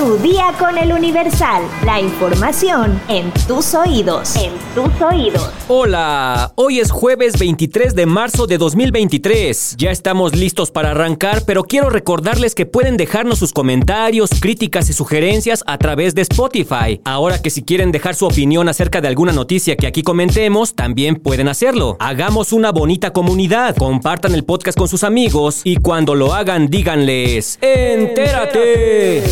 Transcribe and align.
Tu 0.00 0.16
día 0.16 0.54
con 0.58 0.78
el 0.78 0.94
Universal. 0.94 1.62
La 1.84 2.00
información 2.00 2.98
en 3.08 3.30
tus 3.46 3.74
oídos. 3.74 4.34
En 4.34 4.52
tus 4.74 4.88
oídos. 5.02 5.50
Hola, 5.68 6.52
hoy 6.54 6.80
es 6.80 6.90
jueves 6.90 7.38
23 7.38 7.94
de 7.94 8.06
marzo 8.06 8.46
de 8.46 8.56
2023. 8.56 9.74
Ya 9.76 9.90
estamos 9.90 10.34
listos 10.34 10.70
para 10.70 10.92
arrancar, 10.92 11.42
pero 11.44 11.64
quiero 11.64 11.90
recordarles 11.90 12.54
que 12.54 12.64
pueden 12.64 12.96
dejarnos 12.96 13.40
sus 13.40 13.52
comentarios, 13.52 14.30
críticas 14.40 14.88
y 14.88 14.94
sugerencias 14.94 15.62
a 15.66 15.76
través 15.76 16.14
de 16.14 16.22
Spotify. 16.22 17.02
Ahora 17.04 17.42
que 17.42 17.50
si 17.50 17.62
quieren 17.62 17.92
dejar 17.92 18.14
su 18.14 18.24
opinión 18.24 18.70
acerca 18.70 19.02
de 19.02 19.08
alguna 19.08 19.32
noticia 19.32 19.76
que 19.76 19.86
aquí 19.86 20.02
comentemos, 20.02 20.74
también 20.74 21.16
pueden 21.16 21.46
hacerlo. 21.46 21.98
Hagamos 22.00 22.54
una 22.54 22.72
bonita 22.72 23.12
comunidad. 23.12 23.76
Compartan 23.76 24.34
el 24.34 24.46
podcast 24.46 24.78
con 24.78 24.88
sus 24.88 25.04
amigos 25.04 25.60
y 25.64 25.76
cuando 25.76 26.14
lo 26.14 26.32
hagan 26.32 26.68
díganles, 26.68 27.58
¡Entérate! 27.60 29.24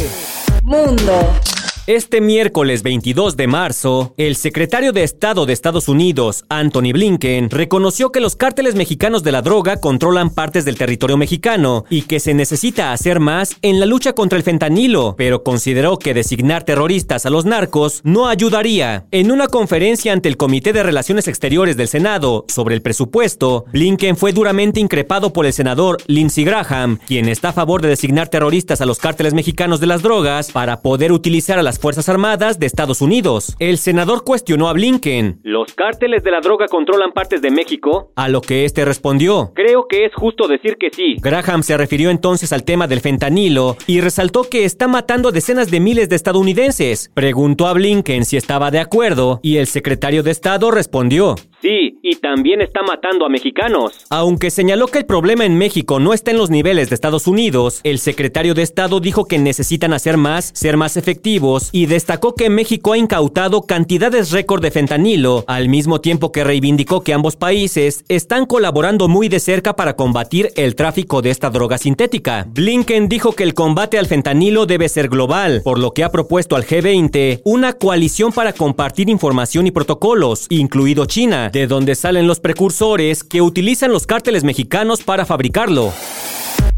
Mundo. 0.68 1.57
Este 1.88 2.20
miércoles 2.20 2.82
22 2.82 3.38
de 3.38 3.46
marzo, 3.46 4.12
el 4.18 4.36
secretario 4.36 4.92
de 4.92 5.04
Estado 5.04 5.46
de 5.46 5.54
Estados 5.54 5.88
Unidos, 5.88 6.44
Anthony 6.50 6.92
Blinken, 6.92 7.48
reconoció 7.48 8.12
que 8.12 8.20
los 8.20 8.36
cárteles 8.36 8.74
mexicanos 8.74 9.22
de 9.22 9.32
la 9.32 9.40
droga 9.40 9.80
controlan 9.80 10.28
partes 10.28 10.66
del 10.66 10.76
territorio 10.76 11.16
mexicano 11.16 11.86
y 11.88 12.02
que 12.02 12.20
se 12.20 12.34
necesita 12.34 12.92
hacer 12.92 13.20
más 13.20 13.56
en 13.62 13.80
la 13.80 13.86
lucha 13.86 14.12
contra 14.12 14.36
el 14.36 14.44
fentanilo, 14.44 15.14
pero 15.16 15.42
consideró 15.42 15.98
que 15.98 16.12
designar 16.12 16.62
terroristas 16.62 17.24
a 17.24 17.30
los 17.30 17.46
narcos 17.46 18.02
no 18.04 18.28
ayudaría. 18.28 19.06
En 19.10 19.30
una 19.30 19.46
conferencia 19.46 20.12
ante 20.12 20.28
el 20.28 20.36
Comité 20.36 20.74
de 20.74 20.82
Relaciones 20.82 21.26
Exteriores 21.26 21.78
del 21.78 21.88
Senado 21.88 22.44
sobre 22.48 22.74
el 22.74 22.82
presupuesto, 22.82 23.64
Blinken 23.72 24.18
fue 24.18 24.34
duramente 24.34 24.78
increpado 24.78 25.32
por 25.32 25.46
el 25.46 25.54
senador 25.54 25.96
Lindsey 26.06 26.44
Graham, 26.44 26.98
quien 27.06 27.30
está 27.30 27.48
a 27.48 27.54
favor 27.54 27.80
de 27.80 27.88
designar 27.88 28.28
terroristas 28.28 28.82
a 28.82 28.84
los 28.84 28.98
cárteles 28.98 29.32
mexicanos 29.32 29.80
de 29.80 29.86
las 29.86 30.02
drogas 30.02 30.52
para 30.52 30.82
poder 30.82 31.12
utilizar 31.12 31.58
a 31.58 31.62
las 31.62 31.77
Fuerzas 31.78 32.08
Armadas 32.08 32.58
de 32.58 32.66
Estados 32.66 33.00
Unidos. 33.00 33.56
El 33.58 33.78
senador 33.78 34.24
cuestionó 34.24 34.68
a 34.68 34.72
Blinken. 34.72 35.40
¿Los 35.44 35.74
cárteles 35.74 36.24
de 36.24 36.30
la 36.30 36.40
droga 36.40 36.66
controlan 36.66 37.12
partes 37.12 37.40
de 37.40 37.50
México? 37.50 38.12
A 38.16 38.28
lo 38.28 38.40
que 38.40 38.64
este 38.64 38.84
respondió. 38.84 39.52
Creo 39.54 39.86
que 39.88 40.04
es 40.04 40.14
justo 40.14 40.48
decir 40.48 40.76
que 40.78 40.90
sí. 40.90 41.16
Graham 41.20 41.62
se 41.62 41.76
refirió 41.76 42.10
entonces 42.10 42.52
al 42.52 42.64
tema 42.64 42.86
del 42.86 43.00
fentanilo 43.00 43.76
y 43.86 44.00
resaltó 44.00 44.44
que 44.44 44.64
está 44.64 44.88
matando 44.88 45.28
a 45.28 45.32
decenas 45.32 45.70
de 45.70 45.80
miles 45.80 46.08
de 46.08 46.16
estadounidenses. 46.16 47.10
Preguntó 47.14 47.66
a 47.68 47.72
Blinken 47.72 48.24
si 48.24 48.36
estaba 48.36 48.70
de 48.70 48.80
acuerdo 48.80 49.40
y 49.42 49.58
el 49.58 49.66
secretario 49.66 50.22
de 50.22 50.32
Estado 50.32 50.70
respondió. 50.70 51.36
Sí, 51.60 51.97
y 52.08 52.16
también 52.16 52.62
está 52.62 52.80
matando 52.82 53.26
a 53.26 53.28
mexicanos. 53.28 54.06
Aunque 54.08 54.50
señaló 54.50 54.86
que 54.86 54.98
el 54.98 55.06
problema 55.06 55.44
en 55.44 55.58
México 55.58 56.00
no 56.00 56.14
está 56.14 56.30
en 56.30 56.38
los 56.38 56.48
niveles 56.48 56.88
de 56.88 56.94
Estados 56.94 57.26
Unidos, 57.26 57.80
el 57.84 57.98
secretario 57.98 58.54
de 58.54 58.62
Estado 58.62 58.98
dijo 59.00 59.26
que 59.26 59.38
necesitan 59.38 59.92
hacer 59.92 60.16
más, 60.16 60.50
ser 60.54 60.78
más 60.78 60.96
efectivos 60.96 61.68
y 61.70 61.84
destacó 61.84 62.34
que 62.34 62.48
México 62.48 62.94
ha 62.94 62.98
incautado 62.98 63.62
cantidades 63.62 64.30
récord 64.30 64.62
de 64.62 64.70
fentanilo, 64.70 65.44
al 65.46 65.68
mismo 65.68 66.00
tiempo 66.00 66.32
que 66.32 66.44
reivindicó 66.44 67.02
que 67.02 67.12
ambos 67.12 67.36
países 67.36 68.04
están 68.08 68.46
colaborando 68.46 69.08
muy 69.08 69.28
de 69.28 69.40
cerca 69.40 69.76
para 69.76 69.94
combatir 69.94 70.50
el 70.56 70.74
tráfico 70.76 71.20
de 71.20 71.30
esta 71.30 71.50
droga 71.50 71.76
sintética. 71.76 72.46
Blinken 72.48 73.08
dijo 73.08 73.32
que 73.32 73.44
el 73.44 73.52
combate 73.52 73.98
al 73.98 74.06
fentanilo 74.06 74.64
debe 74.64 74.88
ser 74.88 75.08
global, 75.08 75.60
por 75.62 75.78
lo 75.78 75.92
que 75.92 76.04
ha 76.04 76.10
propuesto 76.10 76.56
al 76.56 76.64
G20 76.64 77.42
una 77.44 77.74
coalición 77.74 78.32
para 78.32 78.54
compartir 78.54 79.10
información 79.10 79.66
y 79.66 79.72
protocolos, 79.72 80.46
incluido 80.48 81.04
China, 81.04 81.50
de 81.52 81.66
donde 81.66 81.97
salen 81.98 82.26
los 82.26 82.40
precursores 82.40 83.24
que 83.24 83.42
utilizan 83.42 83.92
los 83.92 84.06
cárteles 84.06 84.44
mexicanos 84.44 85.02
para 85.02 85.26
fabricarlo. 85.26 85.92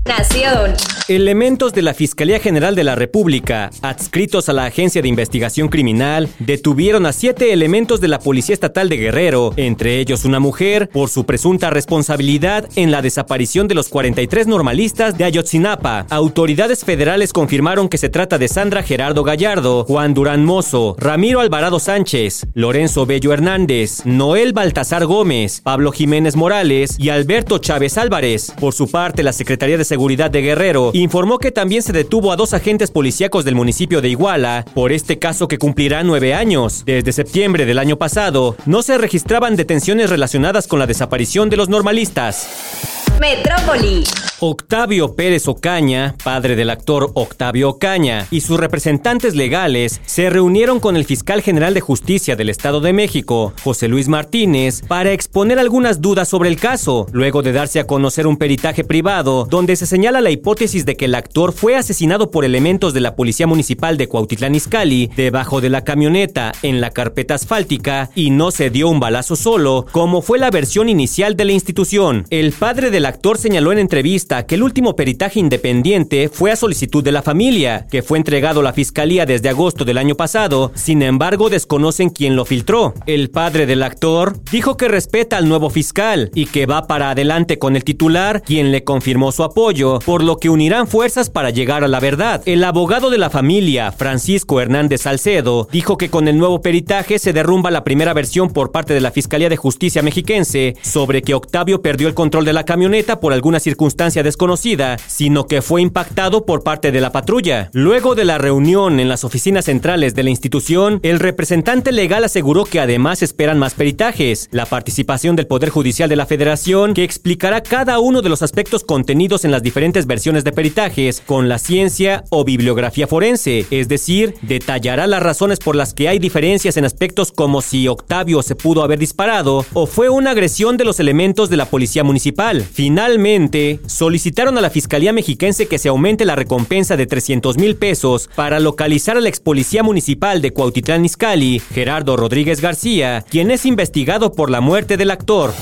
Nación. 0.07 0.73
Elementos 1.09 1.75
de 1.75 1.83
la 1.83 1.93
Fiscalía 1.93 2.41
General 2.41 2.75
de 2.75 2.85
la 2.85 2.95
República, 2.95 3.69
adscritos 3.83 4.49
a 4.49 4.55
la 4.55 4.65
Agencia 4.65 5.03
de 5.03 5.09
Investigación 5.09 5.69
Criminal, 5.69 6.29
detuvieron 6.39 7.05
a 7.05 7.13
siete 7.13 7.53
elementos 7.53 8.01
de 8.01 8.09
la 8.09 8.19
Policía 8.19 8.55
Estatal 8.55 8.89
de 8.89 8.97
Guerrero, 8.97 9.53
entre 9.57 9.99
ellos 10.01 10.25
una 10.25 10.41
mujer, 10.41 10.89
por 10.89 11.11
su 11.11 11.27
presunta 11.27 11.69
responsabilidad 11.69 12.67
en 12.77 12.91
la 12.91 13.03
desaparición 13.03 13.69
de 13.69 13.75
los 13.75 13.91
43 13.91 14.47
normalistas 14.47 15.19
de 15.19 15.25
Ayotzinapa. 15.25 16.07
Autoridades 16.09 16.83
federales 16.83 17.35
confirmaron 17.35 17.91
que 17.91 17.99
se 17.99 18.09
trata 18.09 18.39
de 18.39 18.49
Sandra 18.49 18.83
Gerardo 18.83 19.23
Gallardo, 19.23 19.85
Juan 19.85 20.15
Durán 20.15 20.47
Mozo, 20.47 20.97
Ramiro 20.99 21.41
Alvarado 21.41 21.79
Sánchez, 21.79 22.47
Lorenzo 22.55 23.05
Bello 23.05 23.35
Hernández, 23.35 24.07
Noel 24.07 24.55
Baltasar 24.55 25.05
Gómez, 25.05 25.61
Pablo 25.61 25.93
Jiménez 25.93 26.37
Morales 26.37 26.97
y 26.99 27.11
Alberto 27.11 27.59
Chávez 27.59 27.99
Álvarez. 27.99 28.53
Por 28.59 28.73
su 28.73 28.91
parte, 28.91 29.23
la 29.23 29.35
Secretaría 29.35 29.77
de 29.77 29.90
Seguridad 29.91 30.31
de 30.31 30.41
Guerrero 30.41 30.93
informó 30.95 31.39
que 31.39 31.51
también 31.51 31.83
se 31.83 31.93
detuvo 31.93 32.31
a 32.31 32.37
dos 32.37 32.55
agentes 32.55 32.93
policíacos 32.93 33.45
del 33.45 33.57
municipio 33.57 34.01
de 34.01 34.09
Iguala 34.09 34.65
por 34.73 34.93
este 34.93 35.19
caso 35.19 35.49
que 35.49 35.59
cumplirá 35.59 36.05
nueve 36.05 36.33
años. 36.33 36.85
Desde 36.87 37.11
septiembre 37.11 37.67
del 37.67 37.77
año 37.77 37.97
pasado, 37.97 38.55
no 38.67 38.83
se 38.83 38.99
registraban 38.99 39.57
detenciones 39.57 40.09
relacionadas 40.09 40.69
con 40.69 40.79
la 40.79 40.87
desaparición 40.87 41.51
de 41.51 41.57
los 41.57 41.69
normalistas. 41.69 43.10
Metrópoli. 43.21 44.03
Octavio 44.43 45.15
Pérez 45.15 45.47
Ocaña, 45.49 46.15
padre 46.25 46.57
del 46.57 46.71
actor 46.71 47.11
Octavio 47.13 47.69
Ocaña, 47.69 48.27
y 48.31 48.41
sus 48.41 48.59
representantes 48.59 49.35
legales 49.35 50.01
se 50.07 50.31
reunieron 50.31 50.81
con 50.81 50.97
el 50.97 51.05
fiscal 51.05 51.43
general 51.43 51.75
de 51.75 51.83
justicia 51.83 52.37
del 52.37 52.49
Estado 52.49 52.81
de 52.81 52.95
México, 52.95 53.53
José 53.63 53.89
Luis 53.89 54.09
Martínez, 54.09 54.81
para 54.89 55.13
exponer 55.13 55.59
algunas 55.59 56.01
dudas 56.01 56.27
sobre 56.27 56.49
el 56.49 56.59
caso, 56.59 57.07
luego 57.13 57.43
de 57.43 57.53
darse 57.53 57.81
a 57.81 57.87
conocer 57.87 58.27
un 58.27 58.39
peritaje 58.39 58.83
privado 58.83 59.45
donde 59.45 59.77
se 59.77 59.85
señala 59.85 60.23
la 60.23 60.31
hipótesis 60.31 60.87
de 60.87 60.97
que 60.97 61.05
el 61.05 61.15
actor 61.15 61.53
fue 61.53 61.77
asesinado 61.77 62.31
por 62.31 62.47
elementos 62.47 62.95
de 62.95 63.01
la 63.01 63.17
Policía 63.17 63.47
Municipal 63.47 63.99
de 63.99 64.09
Cuautitlán 64.09 64.55
Izcalli 64.55 65.11
debajo 65.15 65.61
de 65.61 65.69
la 65.69 65.85
camioneta 65.85 66.53
en 66.63 66.81
la 66.81 66.89
carpeta 66.89 67.35
asfáltica 67.35 68.09
y 68.15 68.31
no 68.31 68.53
se 68.53 68.71
dio 68.71 68.89
un 68.89 69.01
balazo 69.01 69.37
solo, 69.37 69.85
como 69.93 70.23
fue 70.23 70.39
la 70.39 70.51
versión 70.51 70.89
inicial 70.89 71.37
de 71.37 71.45
la 71.45 71.53
institución. 71.53 72.25
El 72.31 72.53
padre 72.53 72.91
del 72.91 73.10
actor 73.11 73.39
señaló 73.39 73.73
en 73.73 73.81
entrevista 73.81 74.47
que 74.47 74.55
el 74.55 74.63
último 74.63 74.95
peritaje 74.95 75.41
independiente 75.41 76.29
fue 76.29 76.53
a 76.53 76.57
solicitud 76.57 77.03
de 77.03 77.11
la 77.11 77.23
familia, 77.23 77.87
que 77.91 78.03
fue 78.03 78.19
entregado 78.19 78.61
a 78.61 78.63
la 78.63 78.73
fiscalía 78.73 79.27
desde 79.27 79.49
agosto 79.49 79.85
del 79.85 79.99
año 79.99 80.15
pasado, 80.15 80.71
sin 80.75 81.03
embargo 81.03 81.51
desconocen 81.51 82.11
quién 82.11 82.37
lo 82.37 82.45
filtró. 82.45 82.95
El 83.07 83.31
padre 83.31 83.67
del 83.67 83.83
actor 83.83 84.39
dijo 84.53 84.77
que 84.77 84.87
respeta 84.87 85.37
al 85.37 85.49
nuevo 85.49 85.71
fiscal 85.71 86.31
y 86.35 86.47
que 86.47 86.67
va 86.67 86.87
para 86.87 87.11
adelante 87.11 87.59
con 87.59 87.75
el 87.75 87.83
titular, 87.83 88.43
quien 88.43 88.71
le 88.71 88.85
confirmó 88.85 89.33
su 89.33 89.43
apoyo, 89.43 89.99
por 89.99 90.23
lo 90.23 90.37
que 90.37 90.49
unirán 90.49 90.87
fuerzas 90.87 91.31
para 91.31 91.51
llegar 91.51 91.83
a 91.83 91.89
la 91.89 91.99
verdad. 91.99 92.43
El 92.47 92.63
abogado 92.63 93.11
de 93.11 93.19
la 93.19 93.29
familia, 93.29 93.91
Francisco 93.91 94.61
Hernández 94.61 95.03
Salcedo, 95.03 95.67
dijo 95.73 95.99
que 95.99 96.11
con 96.11 96.29
el 96.29 96.39
nuevo 96.39 96.63
peritaje 96.63 97.19
se 97.19 97.33
derrumba 97.33 97.73
la 97.73 97.83
primera 97.83 98.15
versión 98.15 98.51
por 98.51 98.71
parte 98.71 98.95
de 98.95 99.01
la 99.01 99.11
Fiscalía 99.11 99.49
de 99.49 99.57
Justicia 99.57 100.01
mexiquense 100.01 100.77
sobre 100.83 101.23
que 101.23 101.35
Octavio 101.35 101.83
perdió 101.83 102.07
el 102.07 102.15
control 102.15 102.45
de 102.45 102.53
la 102.53 102.65
camioneta 102.65 103.00
por 103.05 103.33
alguna 103.33 103.61
circunstancia 103.61 104.23
desconocida, 104.23 104.97
sino 105.07 105.47
que 105.47 105.63
fue 105.63 105.83
impactado 105.83 106.45
por 106.45 106.63
parte 106.63 106.93
de 106.93 107.01
la 107.01 107.13
patrulla. 107.13 107.71
Luego 107.73 108.15
de 108.15 108.25
la 108.25 108.39
reunión 108.39 109.01
en 109.01 109.09
las 109.09 109.25
oficinas 109.25 109.65
centrales 109.65 110.15
de 110.15 110.23
la 110.23 110.31
institución, 110.31 111.01
el 111.03 111.19
representante 111.19 111.93
legal 111.93 112.25
aseguró 112.25 112.65
que 112.65 112.81
además 112.81 113.23
esperan 113.23 113.59
más 113.59 113.75
peritajes, 113.75 114.49
la 114.53 114.67
participación 114.67 115.37
del 115.37 115.47
Poder 115.47 115.71
Judicial 115.71 116.09
de 116.09 116.17
la 116.17 116.27
Federación, 116.27 116.95
que 116.95 117.05
explicará 117.05 117.63
cada 117.63 117.99
uno 117.99 118.23
de 118.23 118.29
los 118.29 118.43
aspectos 118.43 118.85
contenidos 118.85 119.45
en 119.45 119.51
las 119.51 119.63
diferentes 119.63 120.07
versiones 120.07 120.45
de 120.45 120.53
peritajes 120.53 121.23
con 121.25 121.49
la 121.49 121.59
ciencia 121.59 122.25
o 122.31 122.45
bibliografía 122.45 123.07
forense, 123.07 123.67
es 123.71 123.89
decir, 123.89 124.35
detallará 124.43 125.07
las 125.07 125.23
razones 125.23 125.59
por 125.59 125.75
las 125.75 125.95
que 125.95 126.09
hay 126.09 126.19
diferencias 126.19 126.77
en 126.77 126.85
aspectos 126.85 127.33
como 127.33 127.63
si 127.63 127.89
Octavio 127.89 128.43
se 128.43 128.57
pudo 128.57 128.83
haber 128.83 128.99
disparado 128.99 129.65
o 129.73 129.87
fue 129.87 130.09
una 130.09 130.33
agresión 130.33 130.77
de 130.77 130.85
los 130.85 131.01
elementos 131.01 131.51
de 131.51 131.57
la 131.57 131.67
policía 131.67 132.05
municipal. 132.05 132.65
Finalmente, 132.91 133.79
solicitaron 133.87 134.59
a 134.59 134.61
la 134.61 134.69
Fiscalía 134.69 135.13
Mexiquense 135.13 135.69
que 135.69 135.79
se 135.79 135.89
aumente 135.89 136.25
la 136.25 136.35
recompensa 136.35 136.97
de 136.97 137.07
300 137.07 137.57
mil 137.57 137.77
pesos 137.77 138.29
para 138.35 138.59
localizar 138.59 139.17
al 139.17 139.29
ex 139.29 139.39
policía 139.39 139.85
municipal 139.85 140.43
de 140.43 140.53
Cuautitlán 140.53 141.05
Izcalli, 141.05 141.61
Gerardo 141.73 142.17
Rodríguez 142.17 142.61
García, 142.61 143.25
quien 143.31 143.53
es 143.53 143.65
investigado 143.65 144.33
por 144.33 144.51
la 144.51 144.61
muerte 144.61 144.97
del 144.97 145.13
actor. 145.13 145.55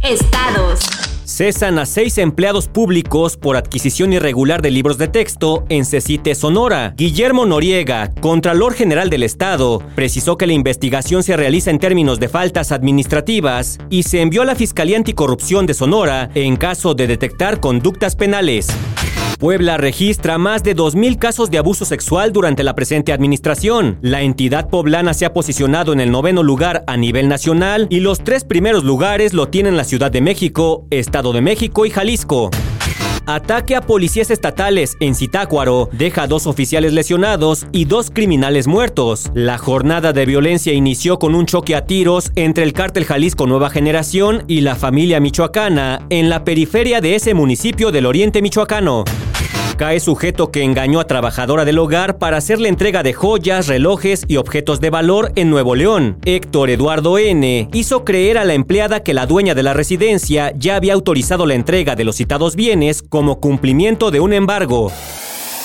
Estados. 0.00 0.93
Cesan 1.34 1.80
a 1.80 1.84
seis 1.84 2.18
empleados 2.18 2.68
públicos 2.68 3.36
por 3.36 3.56
adquisición 3.56 4.12
irregular 4.12 4.62
de 4.62 4.70
libros 4.70 4.98
de 4.98 5.08
texto 5.08 5.64
en 5.68 5.84
Cecite, 5.84 6.36
Sonora. 6.36 6.94
Guillermo 6.96 7.44
Noriega, 7.44 8.12
Contralor 8.20 8.74
General 8.74 9.10
del 9.10 9.24
Estado, 9.24 9.82
precisó 9.96 10.38
que 10.38 10.46
la 10.46 10.52
investigación 10.52 11.24
se 11.24 11.36
realiza 11.36 11.72
en 11.72 11.80
términos 11.80 12.20
de 12.20 12.28
faltas 12.28 12.70
administrativas 12.70 13.78
y 13.90 14.04
se 14.04 14.20
envió 14.20 14.42
a 14.42 14.44
la 14.44 14.54
Fiscalía 14.54 14.96
Anticorrupción 14.96 15.66
de 15.66 15.74
Sonora 15.74 16.30
en 16.36 16.54
caso 16.54 16.94
de 16.94 17.08
detectar 17.08 17.58
conductas 17.58 18.14
penales. 18.14 18.68
Puebla 19.38 19.76
registra 19.76 20.38
más 20.38 20.62
de 20.62 20.76
2.000 20.76 21.18
casos 21.18 21.50
de 21.50 21.58
abuso 21.58 21.84
sexual 21.84 22.32
durante 22.32 22.62
la 22.62 22.74
presente 22.74 23.12
administración. 23.12 23.98
La 24.00 24.22
entidad 24.22 24.68
poblana 24.68 25.14
se 25.14 25.26
ha 25.26 25.32
posicionado 25.32 25.92
en 25.92 26.00
el 26.00 26.10
noveno 26.10 26.42
lugar 26.42 26.84
a 26.86 26.96
nivel 26.96 27.28
nacional 27.28 27.86
y 27.90 28.00
los 28.00 28.22
tres 28.22 28.44
primeros 28.44 28.84
lugares 28.84 29.34
lo 29.34 29.48
tienen 29.48 29.76
la 29.76 29.84
Ciudad 29.84 30.10
de 30.10 30.20
México, 30.20 30.86
Estado 30.90 31.32
de 31.32 31.40
México 31.40 31.86
y 31.86 31.90
Jalisco. 31.90 32.50
Ataque 33.26 33.74
a 33.74 33.80
policías 33.80 34.30
estatales 34.30 34.96
en 35.00 35.14
Zitácuaro 35.14 35.88
deja 35.92 36.26
dos 36.26 36.46
oficiales 36.46 36.92
lesionados 36.92 37.66
y 37.72 37.86
dos 37.86 38.10
criminales 38.10 38.66
muertos. 38.66 39.30
La 39.32 39.56
jornada 39.56 40.12
de 40.12 40.26
violencia 40.26 40.74
inició 40.74 41.18
con 41.18 41.34
un 41.34 41.46
choque 41.46 41.74
a 41.74 41.86
tiros 41.86 42.32
entre 42.36 42.64
el 42.64 42.74
cártel 42.74 43.06
Jalisco 43.06 43.46
Nueva 43.46 43.70
Generación 43.70 44.44
y 44.46 44.60
la 44.60 44.74
familia 44.74 45.20
michoacana 45.20 46.06
en 46.10 46.28
la 46.28 46.44
periferia 46.44 47.00
de 47.00 47.14
ese 47.14 47.32
municipio 47.32 47.90
del 47.92 48.04
oriente 48.06 48.42
michoacano. 48.42 49.04
Cae 49.76 49.98
sujeto 49.98 50.52
que 50.52 50.62
engañó 50.62 51.00
a 51.00 51.06
trabajadora 51.06 51.64
del 51.64 51.78
hogar 51.78 52.18
para 52.18 52.36
hacerle 52.36 52.68
entrega 52.68 53.02
de 53.02 53.12
joyas, 53.12 53.66
relojes 53.66 54.24
y 54.28 54.36
objetos 54.36 54.80
de 54.80 54.90
valor 54.90 55.32
en 55.34 55.50
Nuevo 55.50 55.74
León. 55.74 56.18
Héctor 56.24 56.70
Eduardo 56.70 57.18
N. 57.18 57.68
hizo 57.72 58.04
creer 58.04 58.38
a 58.38 58.44
la 58.44 58.54
empleada 58.54 59.02
que 59.02 59.14
la 59.14 59.26
dueña 59.26 59.54
de 59.54 59.64
la 59.64 59.72
residencia 59.72 60.52
ya 60.56 60.76
había 60.76 60.94
autorizado 60.94 61.44
la 61.44 61.54
entrega 61.54 61.96
de 61.96 62.04
los 62.04 62.16
citados 62.16 62.54
bienes 62.54 63.02
como 63.02 63.40
cumplimiento 63.40 64.12
de 64.12 64.20
un 64.20 64.32
embargo. 64.32 64.92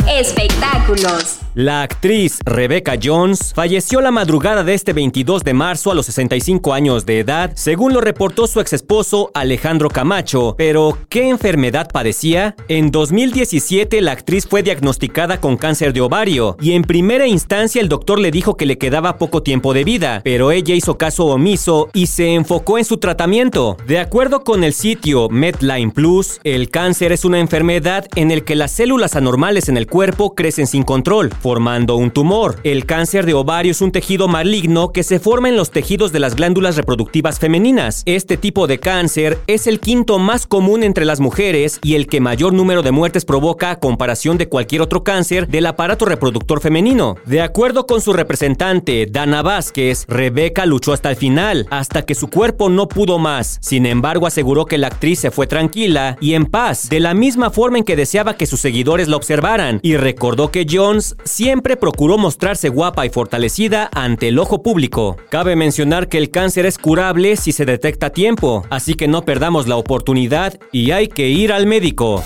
Espectáculos. 0.07 1.39
La 1.55 1.81
actriz 1.81 2.37
Rebecca 2.45 2.93
Jones 3.01 3.53
falleció 3.55 4.01
la 4.01 4.11
madrugada 4.11 4.63
de 4.63 4.75
este 4.75 4.93
22 4.93 5.43
de 5.43 5.55
marzo 5.55 5.89
a 5.91 5.95
los 5.95 6.05
65 6.05 6.73
años 6.73 7.07
de 7.07 7.19
edad, 7.19 7.53
según 7.55 7.91
lo 7.91 8.01
reportó 8.01 8.45
su 8.45 8.59
exesposo 8.59 9.31
Alejandro 9.33 9.89
Camacho. 9.89 10.53
Pero, 10.59 10.95
¿qué 11.09 11.27
enfermedad 11.27 11.89
padecía? 11.91 12.55
En 12.67 12.91
2017 12.91 13.99
la 14.01 14.11
actriz 14.11 14.45
fue 14.47 14.61
diagnosticada 14.61 15.41
con 15.41 15.57
cáncer 15.57 15.91
de 15.91 16.01
ovario 16.01 16.55
y 16.61 16.73
en 16.73 16.83
primera 16.83 17.25
instancia 17.25 17.81
el 17.81 17.89
doctor 17.89 18.19
le 18.19 18.29
dijo 18.29 18.55
que 18.55 18.67
le 18.67 18.77
quedaba 18.77 19.17
poco 19.17 19.41
tiempo 19.41 19.73
de 19.73 19.83
vida, 19.83 20.21
pero 20.23 20.51
ella 20.51 20.75
hizo 20.75 20.99
caso 20.99 21.25
omiso 21.25 21.89
y 21.93 22.07
se 22.07 22.35
enfocó 22.35 22.77
en 22.77 22.85
su 22.85 22.97
tratamiento. 22.97 23.75
De 23.87 23.97
acuerdo 23.97 24.43
con 24.43 24.63
el 24.63 24.73
sitio 24.73 25.29
Medline 25.29 25.89
Plus, 25.91 26.39
el 26.43 26.69
cáncer 26.69 27.11
es 27.11 27.25
una 27.25 27.39
enfermedad 27.39 28.05
en 28.15 28.29
el 28.29 28.43
que 28.43 28.55
las 28.55 28.71
células 28.71 29.15
anormales 29.15 29.67
en 29.67 29.77
el 29.77 29.87
cuerpo 29.87 30.35
crecen 30.35 30.67
sin 30.67 30.83
control 30.83 31.31
formando 31.39 31.95
un 31.95 32.11
tumor. 32.11 32.57
El 32.63 32.85
cáncer 32.85 33.25
de 33.25 33.33
ovario 33.33 33.71
es 33.71 33.81
un 33.81 33.91
tejido 33.91 34.27
maligno 34.27 34.91
que 34.91 35.03
se 35.03 35.19
forma 35.19 35.49
en 35.49 35.57
los 35.57 35.71
tejidos 35.71 36.11
de 36.11 36.19
las 36.19 36.35
glándulas 36.35 36.75
reproductivas 36.75 37.39
femeninas. 37.39 38.03
Este 38.05 38.37
tipo 38.37 38.67
de 38.67 38.79
cáncer 38.79 39.39
es 39.47 39.67
el 39.67 39.79
quinto 39.79 40.19
más 40.19 40.47
común 40.47 40.83
entre 40.83 41.05
las 41.05 41.19
mujeres 41.19 41.79
y 41.83 41.95
el 41.95 42.07
que 42.07 42.19
mayor 42.19 42.53
número 42.53 42.81
de 42.81 42.91
muertes 42.91 43.25
provoca 43.25 43.71
a 43.71 43.79
comparación 43.79 44.37
de 44.37 44.49
cualquier 44.49 44.81
otro 44.81 45.03
cáncer 45.03 45.47
del 45.47 45.65
aparato 45.65 46.05
reproductor 46.05 46.61
femenino. 46.61 47.15
De 47.25 47.41
acuerdo 47.41 47.85
con 47.85 48.01
su 48.01 48.13
representante, 48.13 49.07
Dana 49.09 49.41
Vázquez, 49.41 50.05
Rebeca 50.07 50.65
luchó 50.65 50.93
hasta 50.93 51.09
el 51.09 51.15
final, 51.15 51.67
hasta 51.69 52.03
que 52.03 52.15
su 52.15 52.29
cuerpo 52.29 52.69
no 52.69 52.87
pudo 52.87 53.19
más. 53.19 53.57
Sin 53.61 53.85
embargo, 53.85 54.27
aseguró 54.27 54.65
que 54.65 54.77
la 54.77 54.87
actriz 54.87 55.19
se 55.19 55.31
fue 55.31 55.47
tranquila 55.47 56.17
y 56.21 56.33
en 56.33 56.45
paz, 56.45 56.89
de 56.89 56.99
la 56.99 57.13
misma 57.13 57.49
forma 57.49 57.77
en 57.77 57.83
que 57.83 57.95
deseaba 57.95 58.35
que 58.35 58.45
sus 58.45 58.59
seguidores 58.59 59.07
la 59.07 59.17
observaran, 59.17 59.79
y 59.83 59.97
recordó 59.97 60.51
que 60.51 60.65
Jones 60.69 61.15
siempre 61.29 61.77
procuró 61.77 62.17
mostrarse 62.17 62.69
guapa 62.69 63.05
y 63.05 63.09
fortalecida 63.09 63.89
ante 63.93 64.27
el 64.29 64.39
ojo 64.39 64.63
público. 64.63 65.17
Cabe 65.29 65.55
mencionar 65.55 66.09
que 66.09 66.17
el 66.17 66.31
cáncer 66.31 66.65
es 66.65 66.77
curable 66.77 67.35
si 67.35 67.51
se 67.51 67.65
detecta 67.65 68.07
a 68.07 68.09
tiempo, 68.09 68.65
así 68.69 68.95
que 68.95 69.07
no 69.07 69.23
perdamos 69.23 69.67
la 69.67 69.77
oportunidad 69.77 70.59
y 70.71 70.91
hay 70.91 71.07
que 71.07 71.29
ir 71.29 71.53
al 71.53 71.67
médico. 71.67 72.23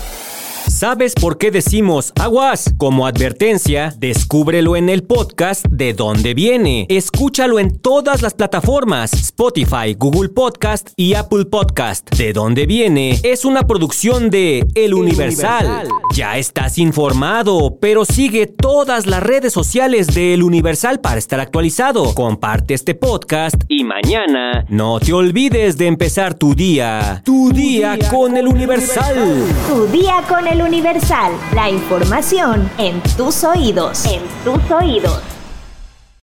¿Sabes 0.84 1.14
por 1.14 1.38
qué 1.38 1.50
decimos 1.50 2.12
aguas? 2.20 2.74
Como 2.76 3.06
advertencia, 3.06 3.94
descúbrelo 3.96 4.76
en 4.76 4.90
el 4.90 5.02
podcast 5.02 5.64
de 5.70 5.94
dónde 5.94 6.34
viene. 6.34 6.84
Escúchalo 6.90 7.58
en 7.58 7.78
todas 7.78 8.20
las 8.20 8.34
plataformas, 8.34 9.14
Spotify, 9.14 9.94
Google 9.96 10.28
Podcast 10.28 10.90
y 10.94 11.14
Apple 11.14 11.46
Podcast. 11.46 12.14
De 12.14 12.34
dónde 12.34 12.66
viene 12.66 13.18
es 13.22 13.46
una 13.46 13.66
producción 13.66 14.28
de 14.28 14.66
El 14.74 14.92
Universal. 14.92 15.88
Ya 16.12 16.36
estás 16.36 16.76
informado, 16.76 17.78
pero 17.80 18.04
sigue 18.04 18.46
todas 18.46 19.06
las 19.06 19.22
redes 19.22 19.54
sociales 19.54 20.08
de 20.08 20.34
El 20.34 20.42
Universal 20.42 21.00
para 21.00 21.16
estar 21.16 21.40
actualizado. 21.40 22.14
Comparte 22.14 22.74
este 22.74 22.94
podcast 22.94 23.56
y 23.68 23.84
mañana 23.84 24.66
no 24.68 25.00
te 25.00 25.14
olvides 25.14 25.78
de 25.78 25.86
empezar 25.86 26.34
tu 26.34 26.54
día. 26.54 27.22
Tu, 27.24 27.52
día, 27.52 27.98
con 28.10 28.36
El 28.36 28.48
Universal. 28.48 29.46
Tu 29.66 29.86
día 29.86 30.22
con 30.28 30.46
el 30.46 30.60
Universal. 30.74 31.32
La 31.54 31.70
información 31.70 32.68
en 32.78 33.00
tus 33.16 33.44
oídos. 33.44 34.04
En 34.06 34.22
tus 34.42 34.70
oídos. 34.72 35.33